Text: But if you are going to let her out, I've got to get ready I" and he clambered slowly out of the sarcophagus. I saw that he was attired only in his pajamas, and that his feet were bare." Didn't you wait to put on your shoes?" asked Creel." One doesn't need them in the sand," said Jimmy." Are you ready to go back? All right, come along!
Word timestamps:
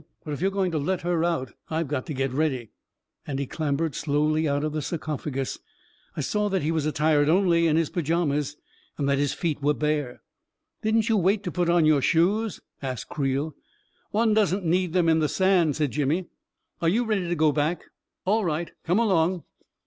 But 0.25 0.33
if 0.33 0.41
you 0.41 0.47
are 0.47 0.49
going 0.49 0.71
to 0.71 0.79
let 0.79 1.01
her 1.01 1.23
out, 1.23 1.51
I've 1.69 1.87
got 1.87 2.07
to 2.07 2.13
get 2.15 2.31
ready 2.33 2.59
I" 2.59 2.69
and 3.27 3.37
he 3.37 3.45
clambered 3.45 3.93
slowly 3.93 4.47
out 4.47 4.63
of 4.63 4.73
the 4.73 4.81
sarcophagus. 4.81 5.59
I 6.17 6.21
saw 6.21 6.49
that 6.49 6.63
he 6.63 6.71
was 6.71 6.87
attired 6.87 7.29
only 7.29 7.67
in 7.67 7.75
his 7.75 7.91
pajamas, 7.91 8.57
and 8.97 9.07
that 9.07 9.19
his 9.19 9.33
feet 9.33 9.61
were 9.61 9.75
bare." 9.75 10.23
Didn't 10.81 11.07
you 11.07 11.17
wait 11.17 11.43
to 11.43 11.51
put 11.51 11.69
on 11.69 11.85
your 11.85 12.01
shoes?" 12.01 12.61
asked 12.81 13.09
Creel." 13.09 13.53
One 14.09 14.33
doesn't 14.33 14.65
need 14.65 14.93
them 14.93 15.07
in 15.07 15.19
the 15.19 15.29
sand," 15.29 15.75
said 15.75 15.91
Jimmy." 15.91 16.25
Are 16.81 16.89
you 16.89 17.05
ready 17.05 17.27
to 17.29 17.35
go 17.35 17.51
back? 17.51 17.83
All 18.25 18.43
right, 18.43 18.71
come 18.83 18.97
along! 18.97 19.43